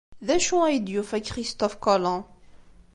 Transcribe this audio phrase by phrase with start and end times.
[0.25, 2.23] D acu ay d-yufa Christophe Colomb?